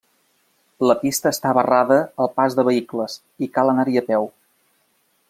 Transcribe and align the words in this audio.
La 0.91 0.95
pista 1.01 1.33
està 1.35 1.51
barrada 1.57 1.99
al 2.25 2.31
pas 2.39 2.57
de 2.61 2.65
vehicles 2.71 3.19
i 3.47 3.51
cal 3.59 3.73
anar-hi 3.75 4.01
a 4.03 4.07
peu. 4.13 4.31